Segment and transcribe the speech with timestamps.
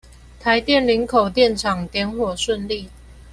[0.39, 2.89] 台電林口電廠點火順利